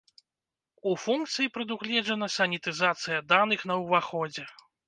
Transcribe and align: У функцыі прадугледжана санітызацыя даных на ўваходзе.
У 0.91 0.93
функцыі 1.03 1.51
прадугледжана 1.57 2.31
санітызацыя 2.39 3.23
даных 3.35 3.59
на 3.75 3.81
ўваходзе. 3.85 4.43